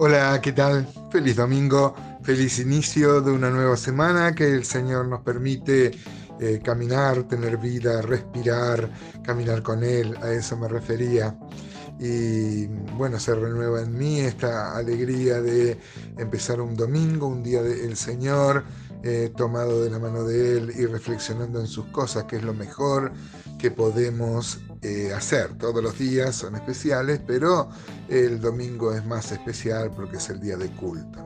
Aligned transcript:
Hola, 0.00 0.40
¿qué 0.40 0.52
tal? 0.52 0.86
Feliz 1.10 1.34
domingo, 1.34 1.92
feliz 2.22 2.60
inicio 2.60 3.20
de 3.20 3.32
una 3.32 3.50
nueva 3.50 3.76
semana 3.76 4.32
que 4.32 4.44
el 4.44 4.64
Señor 4.64 5.08
nos 5.08 5.22
permite 5.22 5.90
eh, 6.38 6.60
caminar, 6.62 7.24
tener 7.24 7.56
vida, 7.56 8.00
respirar, 8.00 8.88
caminar 9.24 9.60
con 9.60 9.82
Él, 9.82 10.16
a 10.22 10.30
eso 10.30 10.56
me 10.56 10.68
refería. 10.68 11.36
Y 11.98 12.66
bueno, 12.96 13.18
se 13.18 13.34
renueva 13.34 13.82
en 13.82 13.98
mí 13.98 14.20
esta 14.20 14.76
alegría 14.76 15.42
de 15.42 15.76
empezar 16.16 16.60
un 16.60 16.76
domingo, 16.76 17.26
un 17.26 17.42
día 17.42 17.60
del 17.60 17.96
Señor, 17.96 18.62
eh, 19.02 19.32
tomado 19.36 19.82
de 19.82 19.90
la 19.90 19.98
mano 19.98 20.24
de 20.24 20.58
Él 20.58 20.72
y 20.76 20.86
reflexionando 20.86 21.60
en 21.60 21.66
sus 21.66 21.86
cosas, 21.86 22.24
que 22.24 22.36
es 22.36 22.42
lo 22.42 22.54
mejor 22.54 23.12
que 23.58 23.70
podemos 23.70 24.58
eh, 24.82 25.12
hacer. 25.14 25.56
Todos 25.58 25.82
los 25.82 25.98
días 25.98 26.34
son 26.34 26.56
especiales, 26.56 27.20
pero 27.26 27.68
el 28.08 28.40
domingo 28.40 28.92
es 28.92 29.04
más 29.04 29.30
especial 29.32 29.90
porque 29.94 30.16
es 30.16 30.28
el 30.30 30.40
día 30.40 30.56
de 30.56 30.70
culto. 30.70 31.18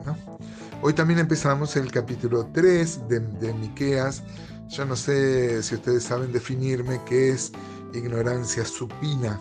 Hoy 0.81 0.93
también 0.93 1.19
empezamos 1.19 1.75
el 1.75 1.91
capítulo 1.91 2.49
3 2.53 3.07
de, 3.07 3.19
de 3.19 3.53
Miqueas. 3.53 4.23
Yo 4.69 4.85
no 4.85 4.95
sé 4.95 5.61
si 5.63 5.75
ustedes 5.75 6.03
saben 6.03 6.31
definirme 6.31 6.99
qué 7.05 7.31
es 7.31 7.51
ignorancia 7.93 8.65
supina. 8.65 9.39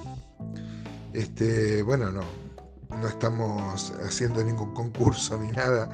Este, 1.13 1.83
bueno, 1.83 2.11
no, 2.11 2.23
no 3.01 3.09
estamos 3.09 3.93
haciendo 4.05 4.43
ningún 4.45 4.75
concurso 4.75 5.39
ni 5.41 5.51
nada. 5.53 5.89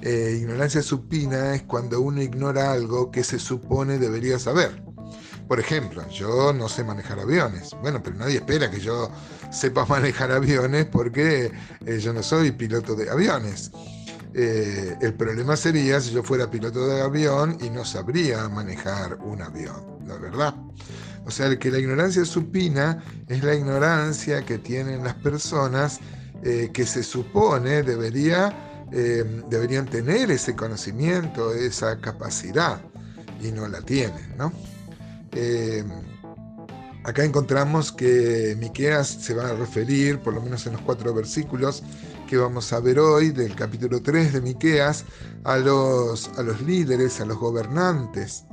Eh, 0.00 0.38
ignorancia 0.40 0.82
supina 0.82 1.54
es 1.54 1.62
cuando 1.62 2.00
uno 2.00 2.22
ignora 2.22 2.72
algo 2.72 3.10
que 3.10 3.24
se 3.24 3.38
supone 3.38 3.98
debería 3.98 4.38
saber. 4.38 4.82
Por 5.48 5.58
ejemplo, 5.58 6.06
yo 6.10 6.52
no 6.52 6.68
sé 6.68 6.84
manejar 6.84 7.18
aviones. 7.18 7.74
Bueno, 7.80 8.02
pero 8.02 8.16
nadie 8.16 8.36
espera 8.36 8.70
que 8.70 8.80
yo 8.80 9.10
sepa 9.50 9.84
manejar 9.88 10.30
aviones 10.30 10.86
porque 10.86 11.50
eh, 11.86 11.98
yo 11.98 12.12
no 12.12 12.22
soy 12.22 12.52
piloto 12.52 12.94
de 12.94 13.10
aviones. 13.10 13.72
Eh, 14.34 14.94
el 15.00 15.14
problema 15.14 15.56
sería 15.56 16.00
si 16.00 16.12
yo 16.12 16.22
fuera 16.22 16.50
piloto 16.50 16.86
de 16.86 17.00
avión 17.00 17.56
y 17.60 17.70
no 17.70 17.84
sabría 17.84 18.48
manejar 18.48 19.18
un 19.22 19.40
avión, 19.40 19.98
¿la 20.06 20.18
verdad? 20.18 20.54
O 21.24 21.30
sea, 21.30 21.58
que 21.58 21.70
la 21.70 21.78
ignorancia 21.78 22.24
supina 22.24 23.02
es 23.26 23.42
la 23.42 23.54
ignorancia 23.54 24.44
que 24.44 24.58
tienen 24.58 25.02
las 25.02 25.14
personas 25.14 26.00
eh, 26.42 26.70
que 26.72 26.86
se 26.86 27.02
supone 27.02 27.82
debería, 27.82 28.84
deberían 28.90 29.84
tener 29.84 30.30
ese 30.30 30.56
conocimiento, 30.56 31.52
esa 31.52 32.00
capacidad, 32.00 32.80
y 33.42 33.52
no 33.52 33.68
la 33.68 33.80
tienen, 33.82 34.36
¿no? 34.36 34.52
Eh, 35.32 35.84
acá 37.04 37.24
encontramos 37.24 37.92
que 37.92 38.56
Miqueas 38.58 39.08
se 39.08 39.34
va 39.34 39.48
a 39.48 39.54
referir, 39.54 40.18
por 40.20 40.34
lo 40.34 40.42
menos 40.42 40.66
en 40.66 40.74
los 40.74 40.82
cuatro 40.82 41.14
versículos 41.14 41.82
que 42.26 42.36
vamos 42.36 42.72
a 42.72 42.80
ver 42.80 42.98
hoy 42.98 43.30
del 43.30 43.54
capítulo 43.54 44.02
3 44.02 44.34
de 44.34 44.40
Miqueas, 44.40 45.04
a 45.44 45.56
los, 45.56 46.28
a 46.36 46.42
los 46.42 46.60
líderes, 46.60 47.20
a 47.20 47.24
los 47.24 47.38
gobernantes. 47.38 48.44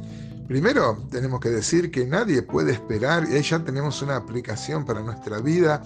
Primero, 0.48 1.04
tenemos 1.10 1.40
que 1.40 1.50
decir 1.50 1.92
que 1.92 2.06
nadie 2.06 2.42
puede 2.42 2.72
esperar, 2.72 3.28
y 3.30 3.36
ahí 3.36 3.42
ya 3.42 3.60
tenemos 3.60 4.02
una 4.02 4.16
aplicación 4.16 4.86
para 4.86 5.02
nuestra 5.02 5.40
vida, 5.40 5.84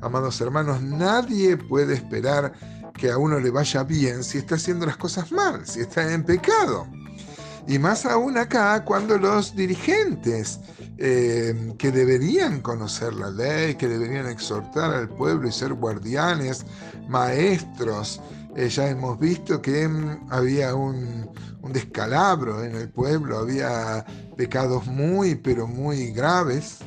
amados 0.00 0.40
hermanos, 0.40 0.82
nadie 0.82 1.56
puede 1.56 1.94
esperar 1.94 2.52
que 2.94 3.10
a 3.10 3.18
uno 3.18 3.38
le 3.40 3.50
vaya 3.50 3.82
bien 3.82 4.22
si 4.24 4.38
está 4.38 4.56
haciendo 4.56 4.86
las 4.86 4.96
cosas 4.96 5.32
mal, 5.32 5.66
si 5.66 5.80
está 5.80 6.12
en 6.12 6.24
pecado. 6.24 6.86
Y 7.66 7.78
más 7.78 8.04
aún 8.06 8.36
acá 8.36 8.84
cuando 8.84 9.16
los 9.16 9.54
dirigentes 9.54 10.60
eh, 10.98 11.74
que 11.78 11.90
deberían 11.90 12.60
conocer 12.60 13.14
la 13.14 13.30
ley, 13.30 13.74
que 13.74 13.88
deberían 13.88 14.26
exhortar 14.26 14.92
al 14.92 15.08
pueblo 15.08 15.48
y 15.48 15.52
ser 15.52 15.74
guardianes, 15.74 16.64
maestros, 17.08 18.20
eh, 18.56 18.68
ya 18.68 18.88
hemos 18.88 19.18
visto 19.18 19.62
que 19.62 19.86
mm, 19.86 20.26
había 20.30 20.74
un, 20.74 21.30
un 21.62 21.72
descalabro 21.72 22.64
en 22.64 22.74
el 22.74 22.88
pueblo, 22.88 23.38
había 23.38 24.04
pecados 24.36 24.86
muy, 24.86 25.34
pero 25.36 25.66
muy 25.66 26.10
graves. 26.10 26.78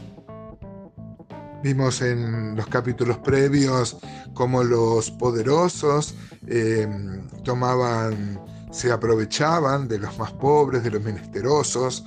Vimos 1.63 2.01
en 2.01 2.56
los 2.56 2.68
capítulos 2.68 3.18
previos 3.19 3.97
cómo 4.34 4.63
los 4.63 5.09
poderosos 5.12 6.13
eh, 6.46 6.88
tomaban 7.44 8.40
se 8.74 8.91
aprovechaban 8.91 9.88
de 9.88 10.00
los 10.00 10.18
más 10.18 10.31
pobres, 10.31 10.84
de 10.84 10.90
los 10.90 11.01
menesterosos, 11.01 12.03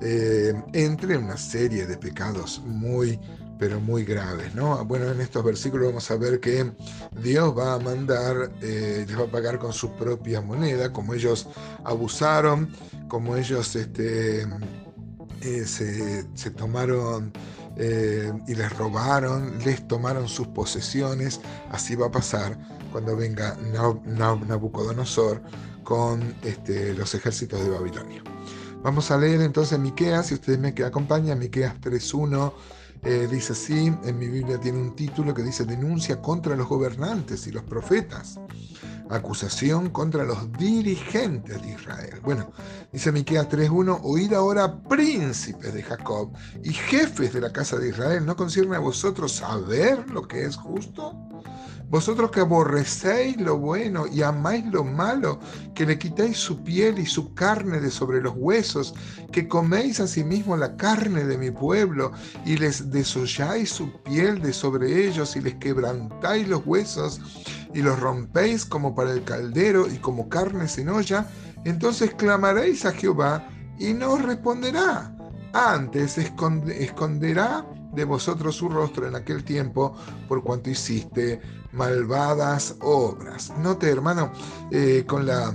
eh, 0.00 0.54
entre 0.72 1.18
una 1.18 1.36
serie 1.36 1.86
de 1.86 1.96
pecados 1.98 2.62
muy, 2.64 3.18
pero 3.58 3.80
muy 3.80 4.04
graves. 4.04 4.54
¿no? 4.54 4.82
Bueno, 4.84 5.10
en 5.10 5.20
estos 5.20 5.44
versículos 5.44 5.88
vamos 5.88 6.08
a 6.10 6.16
ver 6.16 6.38
que 6.38 6.72
Dios 7.20 7.56
va 7.58 7.74
a 7.74 7.78
mandar, 7.80 8.52
eh, 8.62 9.04
les 9.06 9.18
va 9.18 9.24
a 9.24 9.30
pagar 9.30 9.58
con 9.58 9.72
su 9.72 9.90
propia 9.96 10.40
moneda, 10.40 10.92
como 10.92 11.14
ellos 11.14 11.48
abusaron, 11.84 12.70
como 13.08 13.36
ellos 13.36 13.74
este, 13.74 14.46
se, 15.64 16.50
tomaron 16.56 17.32
y 17.76 18.54
les 18.54 18.78
robaron, 18.78 19.58
les 19.64 19.86
tomaron 19.88 20.28
sus 20.28 20.46
posesiones, 20.48 21.40
así 21.70 21.96
va 21.96 22.06
a 22.06 22.10
pasar 22.10 22.56
cuando 22.92 23.16
venga 23.16 23.56
Nabucodonosor 24.06 25.42
con 25.82 26.34
este, 26.42 26.94
los 26.94 27.14
ejércitos 27.14 27.62
de 27.62 27.70
Babilonia. 27.70 28.22
Vamos 28.82 29.10
a 29.10 29.16
leer 29.16 29.40
entonces 29.40 29.78
Miqueas, 29.78 30.26
si 30.26 30.34
ustedes 30.34 30.58
me 30.58 30.68
acompañan, 30.84 31.38
Miqueas 31.38 31.74
3.1 31.80 32.52
eh, 33.02 33.28
dice 33.30 33.52
así, 33.52 33.92
en 34.04 34.18
mi 34.18 34.28
Biblia 34.28 34.58
tiene 34.58 34.78
un 34.78 34.96
título 34.96 35.34
que 35.34 35.42
dice 35.42 35.64
denuncia 35.64 36.22
contra 36.22 36.56
los 36.56 36.66
gobernantes 36.66 37.46
y 37.46 37.52
los 37.52 37.62
profetas, 37.64 38.40
acusación 39.16 39.90
contra 39.90 40.24
los 40.24 40.52
dirigentes 40.52 41.60
de 41.62 41.72
Israel. 41.72 42.20
Bueno, 42.22 42.52
dice 42.92 43.12
Miqueas 43.12 43.48
3.1, 43.48 44.00
oíd 44.02 44.32
ahora 44.32 44.82
príncipes 44.82 45.72
de 45.72 45.82
Jacob 45.82 46.32
y 46.62 46.72
jefes 46.72 47.32
de 47.32 47.40
la 47.40 47.52
casa 47.52 47.76
de 47.76 47.88
Israel, 47.88 48.24
¿no 48.24 48.36
concierne 48.36 48.76
a 48.76 48.80
vosotros 48.80 49.32
saber 49.32 50.10
lo 50.10 50.26
que 50.26 50.44
es 50.44 50.56
justo? 50.56 51.33
Vosotros 51.88 52.30
que 52.30 52.40
aborrecéis 52.40 53.40
lo 53.40 53.58
bueno 53.58 54.06
y 54.06 54.22
amáis 54.22 54.64
lo 54.66 54.84
malo, 54.84 55.38
que 55.74 55.86
le 55.86 55.98
quitáis 55.98 56.38
su 56.38 56.62
piel 56.62 56.98
y 56.98 57.06
su 57.06 57.34
carne 57.34 57.80
de 57.80 57.90
sobre 57.90 58.20
los 58.20 58.34
huesos, 58.36 58.94
que 59.30 59.46
coméis 59.46 60.00
asimismo 60.00 60.56
la 60.56 60.76
carne 60.76 61.24
de 61.24 61.38
mi 61.38 61.50
pueblo 61.50 62.12
y 62.44 62.56
les 62.56 62.90
desolláis 62.90 63.70
su 63.70 63.92
piel 64.02 64.40
de 64.40 64.52
sobre 64.52 65.06
ellos 65.06 65.36
y 65.36 65.40
les 65.40 65.54
quebrantáis 65.56 66.48
los 66.48 66.66
huesos 66.66 67.20
y 67.74 67.82
los 67.82 67.98
rompéis 68.00 68.64
como 68.64 68.94
para 68.94 69.12
el 69.12 69.24
caldero 69.24 69.90
y 69.90 69.98
como 69.98 70.28
carne 70.28 70.68
sin 70.68 70.88
olla, 70.88 71.26
entonces 71.64 72.14
clamaréis 72.14 72.84
a 72.84 72.92
Jehová 72.92 73.48
y 73.78 73.92
no 73.92 74.16
responderá. 74.16 75.14
Antes 75.52 76.18
esconderá 76.18 77.64
de 77.94 78.04
vosotros 78.04 78.56
su 78.56 78.68
rostro 78.68 79.06
en 79.06 79.14
aquel 79.14 79.44
tiempo 79.44 79.94
por 80.28 80.42
cuanto 80.42 80.70
hiciste 80.70 81.40
malvadas 81.72 82.76
obras. 82.80 83.52
Note, 83.58 83.90
hermano, 83.90 84.32
eh, 84.70 85.04
con 85.06 85.26
la, 85.26 85.52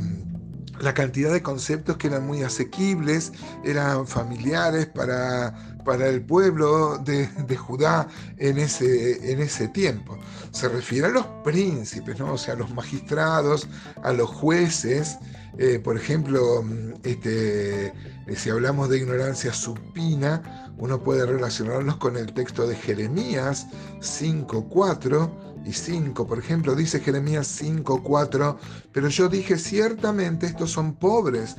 la, 0.79 0.93
cantidad 0.93 1.31
de 1.31 1.41
conceptos 1.41 1.97
que 1.97 2.07
eran 2.07 2.25
muy 2.25 2.43
asequibles, 2.43 3.31
eran 3.63 4.07
familiares 4.07 4.87
para, 4.87 5.78
para 5.83 6.07
el 6.07 6.21
pueblo 6.21 6.97
de, 6.99 7.27
Judá 7.57 8.07
en 8.37 8.57
ese, 8.57 9.31
en 9.31 9.41
ese 9.41 9.67
tiempo. 9.67 10.17
Se 10.51 10.67
refiere 10.67 11.07
a 11.07 11.09
los 11.09 11.25
príncipes, 11.43 12.19
¿no? 12.19 12.33
o 12.33 12.37
sea, 12.37 12.53
a 12.53 12.57
los 12.57 12.73
magistrados, 12.73 13.67
a 14.03 14.13
los 14.13 14.29
jueces. 14.29 15.17
Eh, 15.57 15.79
por 15.79 15.97
ejemplo, 15.97 16.63
este, 17.03 17.87
eh, 17.87 17.93
si 18.35 18.49
hablamos 18.49 18.89
de 18.89 18.97
ignorancia 18.97 19.53
supina, 19.53 20.71
uno 20.77 21.03
puede 21.03 21.25
relacionarlos 21.25 21.97
con 21.97 22.15
el 22.15 22.33
texto 22.33 22.67
de 22.67 22.75
Jeremías 22.75 23.67
5.4 23.99 25.49
y 25.65 25.73
5, 25.73 26.25
por 26.25 26.39
ejemplo, 26.39 26.75
dice 26.75 26.99
Jeremías 26.99 27.61
5.4, 27.61 28.57
pero 28.93 29.09
yo 29.09 29.27
dije 29.27 29.57
ciertamente 29.57 30.45
estos 30.45 30.71
son 30.71 30.93
pobres, 30.93 31.55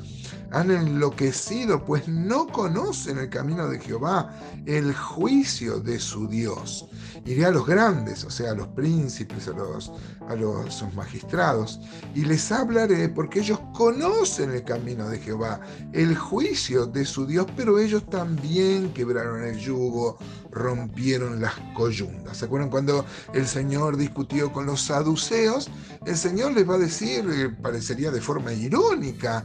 han 0.52 0.70
enloquecido, 0.70 1.85
pues 1.85 2.08
no 2.08 2.47
conocen 2.47 3.19
el 3.19 3.29
camino 3.29 3.69
de 3.69 3.79
Jehová, 3.79 4.35
el 4.67 4.94
juicio 4.94 5.81
de 5.81 5.99
su 5.99 6.26
Dios. 6.29 6.87
Iré 7.26 7.44
a 7.44 7.50
los 7.50 7.67
grandes, 7.67 8.25
o 8.25 8.31
sea, 8.31 8.52
a 8.52 8.55
los 8.55 8.69
príncipes, 8.69 9.47
a 9.49 9.52
los, 9.52 9.93
a 10.26 10.35
los 10.35 10.82
magistrados, 10.94 11.81
y 12.14 12.25
les 12.25 12.50
hablaré 12.50 13.08
porque 13.11 13.41
ellos 13.41 13.61
conocen 13.75 14.50
el 14.50 14.64
camino 14.64 15.08
de 15.08 15.19
Jehová, 15.19 15.61
el 15.93 16.17
juicio 16.17 16.87
de 16.87 17.05
su 17.05 17.26
Dios, 17.26 17.47
pero 17.56 17.79
ellos 17.79 18.08
también 18.08 18.93
que 18.94 19.00
quebraron 19.00 19.43
el 19.43 19.58
yugo, 19.58 20.19
rompieron 20.50 21.41
las 21.41 21.55
coyundas. 21.75 22.37
¿Se 22.37 22.44
acuerdan 22.44 22.70
cuando 22.70 23.05
el 23.32 23.47
Señor 23.47 23.97
discutió 23.97 24.52
con 24.52 24.67
los 24.67 24.82
saduceos? 24.82 25.70
El 26.05 26.17
Señor 26.17 26.52
les 26.52 26.69
va 26.69 26.75
a 26.75 26.79
decir, 26.79 27.29
eh, 27.31 27.49
parecería 27.49 28.11
de 28.11 28.20
forma 28.20 28.52
irónica, 28.52 29.44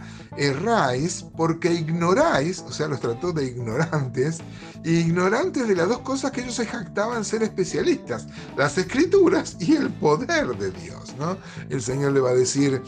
porque 1.35 1.73
ignoráis, 1.73 2.59
o 2.59 2.71
sea, 2.71 2.87
los 2.87 2.99
trató 2.99 3.31
de 3.31 3.45
ignorantes, 3.45 4.39
ignorantes 4.83 5.67
de 5.67 5.75
las 5.75 5.89
dos 5.89 5.99
cosas 5.99 6.31
que 6.31 6.41
ellos 6.41 6.55
se 6.55 6.65
jactaban 6.65 7.25
ser 7.25 7.43
especialistas, 7.43 8.27
las 8.57 8.77
escrituras 8.77 9.57
y 9.59 9.75
el 9.75 9.89
poder 9.89 10.57
de 10.57 10.71
Dios. 10.71 11.15
¿no? 11.19 11.37
El 11.69 11.81
Señor 11.81 12.13
le 12.13 12.19
va 12.19 12.31
a 12.31 12.35
decir, 12.35 12.81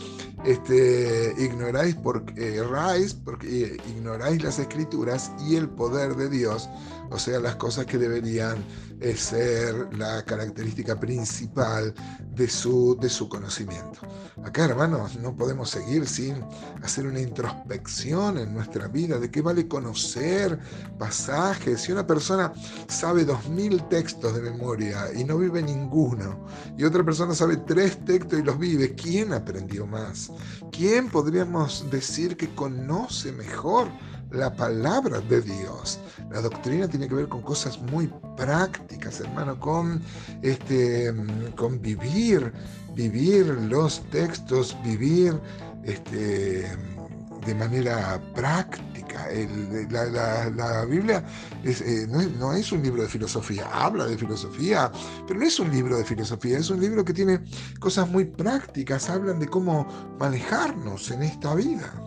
este, 0.45 1.33
ignoráis 1.37 1.95
porque 1.95 2.57
erráis, 2.57 3.13
porque 3.13 3.77
ignoráis 3.89 4.43
las 4.43 4.59
escrituras 4.59 5.31
y 5.47 5.55
el 5.55 5.69
poder 5.69 6.15
de 6.15 6.29
Dios, 6.29 6.69
o 7.09 7.19
sea, 7.19 7.39
las 7.39 7.55
cosas 7.55 7.85
que 7.85 7.97
deberían 7.97 8.63
eh, 8.99 9.15
ser 9.15 9.93
la 9.95 10.23
característica 10.23 10.99
principal 10.99 11.93
de 12.35 12.47
su, 12.47 12.97
de 12.99 13.09
su 13.09 13.29
conocimiento. 13.29 13.99
Acá, 14.43 14.65
hermanos, 14.65 15.17
no 15.17 15.35
podemos 15.35 15.69
seguir 15.69 16.07
sin 16.07 16.43
hacer 16.81 17.05
una 17.05 17.19
introspección 17.19 18.37
en 18.37 18.53
nuestra 18.53 18.87
vida 18.87 19.19
de 19.19 19.29
qué 19.29 19.41
vale 19.41 19.67
conocer 19.67 20.59
pasajes. 20.97 21.81
Si 21.81 21.91
una 21.91 22.07
persona 22.07 22.53
sabe 22.87 23.25
dos 23.25 23.47
mil 23.49 23.83
textos 23.87 24.35
de 24.35 24.41
memoria 24.41 25.11
y 25.13 25.23
no 25.23 25.37
vive 25.37 25.61
ninguno, 25.61 26.45
y 26.77 26.83
otra 26.83 27.03
persona 27.03 27.33
sabe 27.33 27.57
tres 27.57 28.03
textos 28.05 28.39
y 28.39 28.43
los 28.43 28.57
vive, 28.57 28.95
¿quién 28.95 29.33
aprendió 29.33 29.85
más? 29.85 30.31
¿Quién 30.71 31.09
podríamos 31.09 31.89
decir 31.91 32.37
que 32.37 32.53
conoce 32.55 33.31
mejor? 33.31 33.87
La 34.31 34.53
palabra 34.55 35.19
de 35.21 35.41
Dios. 35.41 35.99
La 36.31 36.41
doctrina 36.41 36.87
tiene 36.87 37.07
que 37.07 37.15
ver 37.15 37.27
con 37.27 37.41
cosas 37.41 37.79
muy 37.79 38.11
prácticas, 38.35 39.19
hermano, 39.19 39.59
con, 39.59 40.01
este, 40.41 41.13
con 41.55 41.81
vivir, 41.81 42.51
vivir 42.93 43.45
los 43.45 44.01
textos, 44.09 44.75
vivir 44.83 45.39
este, 45.83 46.67
de 47.45 47.55
manera 47.55 48.21
práctica. 48.35 49.29
la, 49.89 50.85
Biblia 50.85 51.23
eh, 51.63 52.07
no, 52.07 52.53
es, 52.53 52.71
un 52.71 52.83
libro 52.83 53.01
de 53.01 53.07
filosofía, 53.07 53.67
habla 53.71 54.05
de 54.05 54.17
filosofía, 54.17 54.91
pero 55.25 55.39
no 55.39 55.45
es 55.45 55.59
un 55.59 55.71
libro 55.71 55.97
de 55.97 56.03
filosofía, 56.03 56.57
es 56.59 56.69
un 56.69 56.81
libro 56.81 57.03
que 57.05 57.13
tiene 57.13 57.39
cosas 57.79 58.09
muy 58.09 58.25
prácticas, 58.25 59.09
hablan 59.09 59.39
de 59.39 59.47
cómo 59.47 59.87
manejarnos 60.19 61.09
en 61.11 61.23
esta 61.23 61.55
vida. 61.55 62.06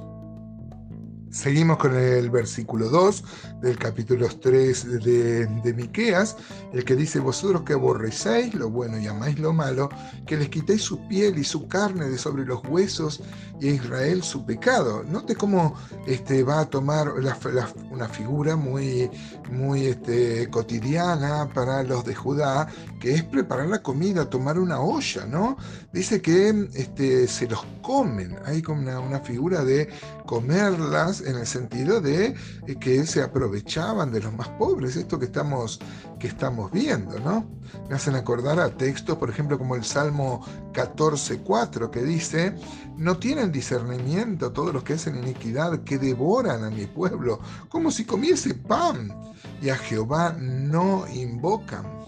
Seguimos 1.30 1.78
con 1.78 1.94
el 1.94 2.28
versículo 2.28 2.88
2 2.88 3.24
del 3.62 3.78
capítulo 3.78 4.26
3 4.28 5.00
de, 5.04 5.74
Miqueas, 5.76 6.36
el 6.72 6.84
que 6.84 6.96
dice, 6.96 7.20
vosotros 7.20 7.62
que 7.62 7.74
aborrecéis 7.74 8.52
lo 8.54 8.68
bueno 8.68 8.98
y 8.98 9.06
amáis 9.06 9.38
lo 9.38 9.52
malo, 9.52 9.90
que 10.26 10.36
les 10.36 10.48
quitéis 10.48 10.82
su 10.82 11.06
piel 11.06 11.38
y 11.38 11.44
su 11.44 11.68
carne 11.68 12.08
de 12.08 12.18
sobre 12.18 12.44
los 12.44 12.60
huesos 12.64 13.22
y 13.60 13.68
a 13.68 13.72
Israel 13.74 14.24
su 14.24 14.44
pecado. 14.44 15.04
Note 15.04 15.36
cómo 15.36 15.76
este, 16.08 16.42
va 16.42 16.60
a 16.60 16.64
tomar 16.68 17.12
una 17.90 18.08
figura 18.08 18.56
muy, 18.56 19.08
muy 19.52 19.86
este, 19.86 20.50
cotidiana 20.50 21.48
para 21.54 21.84
los 21.84 22.04
de 22.04 22.14
Judá, 22.16 22.66
que 22.98 23.14
es 23.14 23.22
preparar 23.22 23.68
la 23.68 23.82
comida, 23.82 24.28
tomar 24.28 24.58
una 24.58 24.80
olla, 24.80 25.26
¿no? 25.26 25.56
Dice 25.92 26.20
que 26.20 26.68
este, 26.74 27.28
se 27.28 27.46
los 27.46 27.64
comen, 27.82 28.36
hay 28.44 28.62
como 28.62 28.82
una, 28.82 28.98
una 28.98 29.20
figura 29.20 29.64
de 29.64 29.88
comerlas 30.26 31.19
en 31.20 31.36
el 31.36 31.46
sentido 31.46 32.00
de 32.00 32.34
eh, 32.66 32.76
que 32.78 33.06
se 33.06 33.22
aprovechaban 33.22 34.12
de 34.12 34.20
los 34.20 34.32
más 34.32 34.48
pobres, 34.50 34.96
esto 34.96 35.18
que 35.18 35.26
estamos, 35.26 35.80
que 36.18 36.26
estamos 36.26 36.70
viendo, 36.72 37.18
¿no? 37.20 37.46
Me 37.88 37.94
hacen 37.94 38.14
acordar 38.14 38.58
a 38.60 38.70
textos, 38.70 39.16
por 39.16 39.30
ejemplo, 39.30 39.58
como 39.58 39.76
el 39.76 39.84
Salmo 39.84 40.44
14.4, 40.72 41.90
que 41.90 42.02
dice, 42.02 42.54
no 42.96 43.18
tienen 43.18 43.52
discernimiento 43.52 44.52
todos 44.52 44.72
los 44.72 44.82
que 44.82 44.94
hacen 44.94 45.16
iniquidad, 45.16 45.84
que 45.84 45.98
devoran 45.98 46.64
a 46.64 46.70
mi 46.70 46.86
pueblo, 46.86 47.40
como 47.68 47.90
si 47.90 48.04
comiese 48.04 48.54
pan, 48.54 49.12
y 49.62 49.68
a 49.68 49.76
Jehová 49.76 50.36
no 50.38 51.06
invocan. 51.08 52.00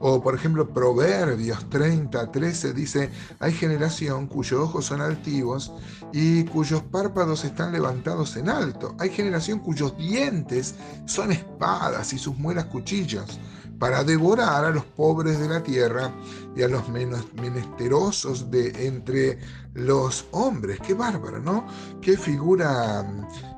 O 0.00 0.22
por 0.22 0.34
ejemplo, 0.34 0.68
Proverbios 0.68 1.68
30, 1.70 2.30
13 2.30 2.72
dice, 2.72 3.10
hay 3.40 3.52
generación 3.52 4.26
cuyos 4.26 4.60
ojos 4.60 4.84
son 4.86 5.00
altivos 5.00 5.72
y 6.12 6.44
cuyos 6.44 6.82
párpados 6.82 7.44
están 7.44 7.72
levantados 7.72 8.36
en 8.36 8.48
alto. 8.48 8.94
Hay 8.98 9.10
generación 9.10 9.58
cuyos 9.58 9.96
dientes 9.96 10.76
son 11.06 11.32
espadas 11.32 12.12
y 12.12 12.18
sus 12.18 12.36
muelas 12.36 12.66
cuchillos 12.66 13.40
para 13.78 14.04
devorar 14.04 14.64
a 14.64 14.70
los 14.70 14.84
pobres 14.84 15.38
de 15.38 15.48
la 15.48 15.62
tierra 15.62 16.12
y 16.56 16.62
a 16.62 16.68
los 16.68 16.88
menos 16.88 17.24
menesterosos 17.34 18.50
de 18.50 18.86
entre 18.86 19.38
los 19.74 20.26
hombres. 20.32 20.80
Qué 20.80 20.94
bárbaro, 20.94 21.40
¿no? 21.40 21.66
Qué 22.00 22.16
figura 22.16 23.06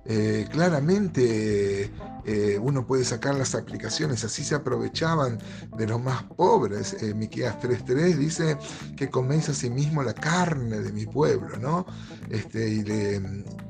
eh, 0.05 0.47
claramente 0.51 1.91
eh, 2.25 2.59
uno 2.61 2.87
puede 2.87 3.05
sacar 3.05 3.35
las 3.35 3.55
aplicaciones, 3.55 4.25
así 4.25 4.45
se 4.45 4.55
aprovechaban 4.55 5.39
de 5.77 5.87
los 5.87 6.03
más 6.03 6.23
pobres. 6.25 6.97
Eh, 7.03 7.15
Miqueas 7.15 7.59
3.3 7.61 8.17
dice 8.17 8.59
que 8.97 9.09
coméis 9.09 9.49
a 9.49 9.55
sí 9.55 9.71
mismo 9.71 10.03
la 10.03 10.15
carne 10.15 10.81
de 10.81 10.93
mi 10.93 11.07
pueblo, 11.07 11.57
¿no? 11.57 11.87
Este, 12.29 12.69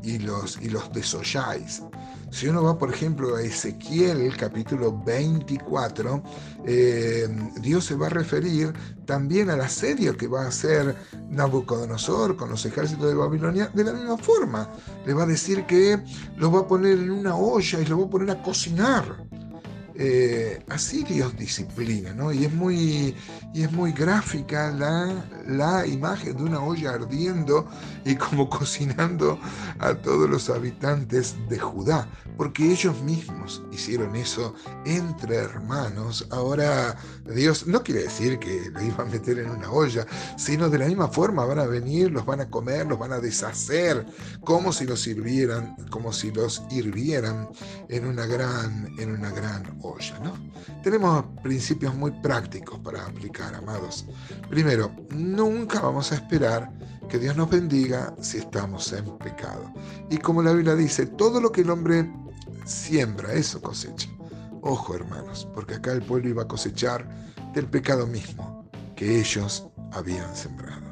y, 0.02 0.18
los, 0.18 0.60
y 0.60 0.68
los 0.70 0.92
desolláis. 0.92 1.82
Si 2.30 2.46
uno 2.46 2.62
va, 2.62 2.78
por 2.78 2.92
ejemplo, 2.92 3.34
a 3.34 3.42
Ezequiel 3.42 4.36
capítulo 4.36 4.96
24, 5.04 6.22
eh, 6.64 7.28
Dios 7.60 7.84
se 7.84 7.96
va 7.96 8.06
a 8.06 8.10
referir 8.10 8.72
también 9.04 9.50
al 9.50 9.60
asedio 9.60 10.16
que 10.16 10.28
va 10.28 10.44
a 10.44 10.48
hacer 10.48 10.94
Nabucodonosor 11.28 12.36
con 12.36 12.50
los 12.50 12.64
ejércitos 12.64 13.08
de 13.08 13.14
Babilonia 13.14 13.70
de 13.74 13.84
la 13.84 13.92
misma 13.92 14.16
forma. 14.16 14.70
Le 15.04 15.12
va 15.12 15.24
a 15.24 15.26
decir 15.26 15.66
que 15.66 16.02
lo 16.36 16.52
va 16.52 16.60
a 16.60 16.68
poner 16.68 16.98
en 16.98 17.10
una 17.10 17.34
olla 17.34 17.80
y 17.80 17.86
lo 17.86 17.98
va 17.98 18.06
a 18.06 18.10
poner 18.10 18.30
a 18.30 18.42
cocinar. 18.42 19.29
Eh, 20.02 20.64
así 20.70 21.04
Dios 21.04 21.36
disciplina, 21.36 22.14
¿no? 22.14 22.32
Y 22.32 22.46
es 22.46 22.52
muy, 22.54 23.14
y 23.52 23.62
es 23.64 23.70
muy 23.70 23.92
gráfica 23.92 24.70
la, 24.70 25.26
la 25.46 25.86
imagen 25.86 26.38
de 26.38 26.42
una 26.42 26.58
olla 26.58 26.92
ardiendo 26.92 27.68
y 28.06 28.14
como 28.14 28.48
cocinando 28.48 29.38
a 29.78 29.92
todos 29.92 30.30
los 30.30 30.48
habitantes 30.48 31.36
de 31.50 31.58
Judá, 31.58 32.08
porque 32.38 32.72
ellos 32.72 32.98
mismos 33.02 33.62
hicieron 33.72 34.16
eso 34.16 34.54
entre 34.86 35.36
hermanos. 35.36 36.26
Ahora 36.30 36.96
Dios 37.34 37.66
no 37.66 37.82
quiere 37.82 38.04
decir 38.04 38.38
que 38.38 38.70
lo 38.70 38.82
iban 38.82 39.08
a 39.08 39.10
meter 39.10 39.38
en 39.38 39.50
una 39.50 39.70
olla, 39.70 40.06
sino 40.38 40.70
de 40.70 40.78
la 40.78 40.86
misma 40.86 41.08
forma 41.08 41.44
van 41.44 41.58
a 41.58 41.66
venir, 41.66 42.10
los 42.10 42.24
van 42.24 42.40
a 42.40 42.48
comer, 42.48 42.86
los 42.86 42.98
van 42.98 43.12
a 43.12 43.20
deshacer, 43.20 44.06
como 44.44 44.72
si 44.72 44.86
los 44.86 45.02
sirvieran, 45.02 45.76
como 45.90 46.10
si 46.10 46.30
los 46.30 46.62
hirvieran 46.70 47.50
en 47.90 48.06
una 48.06 48.24
gran, 48.24 48.88
en 48.98 49.10
una 49.10 49.30
gran 49.30 49.76
olla. 49.82 49.89
¿No? 50.22 50.32
Tenemos 50.82 51.24
principios 51.42 51.94
muy 51.94 52.10
prácticos 52.10 52.78
para 52.80 53.04
aplicar, 53.04 53.54
amados. 53.54 54.06
Primero, 54.48 54.90
nunca 55.10 55.80
vamos 55.80 56.12
a 56.12 56.16
esperar 56.16 56.70
que 57.08 57.18
Dios 57.18 57.36
nos 57.36 57.50
bendiga 57.50 58.14
si 58.20 58.38
estamos 58.38 58.92
en 58.92 59.18
pecado. 59.18 59.72
Y 60.10 60.18
como 60.18 60.42
la 60.42 60.52
Biblia 60.52 60.74
dice, 60.74 61.06
todo 61.06 61.40
lo 61.40 61.50
que 61.50 61.62
el 61.62 61.70
hombre 61.70 62.10
siembra, 62.64 63.32
eso 63.32 63.60
cosecha. 63.60 64.08
Ojo, 64.62 64.94
hermanos, 64.94 65.48
porque 65.54 65.74
acá 65.74 65.92
el 65.92 66.02
pueblo 66.02 66.28
iba 66.28 66.42
a 66.42 66.48
cosechar 66.48 67.08
del 67.54 67.66
pecado 67.66 68.06
mismo 68.06 68.64
que 68.94 69.18
ellos 69.20 69.66
habían 69.92 70.34
sembrado. 70.36 70.90